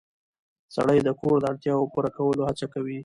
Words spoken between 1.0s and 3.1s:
د کور د اړتیاوو پوره کولو هڅه کوي